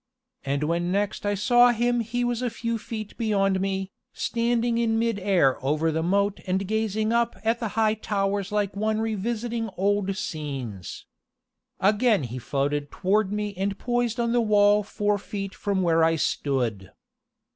And 0.43 0.63
when 0.63 0.91
next 0.91 1.27
I 1.27 1.35
saw 1.35 1.69
him 1.69 1.99
he 1.99 2.23
was 2.23 2.41
a 2.41 2.49
few 2.49 2.79
feet 2.79 3.15
beyond 3.19 3.61
me, 3.61 3.91
standing 4.13 4.79
in 4.79 4.97
mid 4.97 5.19
air 5.19 5.63
over 5.63 5.91
the 5.91 6.01
moat 6.01 6.39
and 6.47 6.67
gazing 6.67 7.13
up 7.13 7.35
at 7.43 7.59
the 7.59 7.67
high 7.77 7.93
towers 7.93 8.51
like 8.51 8.75
one 8.75 8.99
revisiting 8.99 9.69
old 9.77 10.17
scenes. 10.17 11.05
Again 11.79 12.23
he 12.23 12.39
floated 12.39 12.89
toward 12.89 13.31
me 13.31 13.53
and 13.55 13.77
poised 13.77 14.19
on 14.19 14.31
the 14.31 14.41
wall 14.41 14.81
four 14.81 15.19
feet 15.19 15.53
from 15.53 15.83
where 15.83 16.03
I 16.03 16.15
stood. 16.15 16.91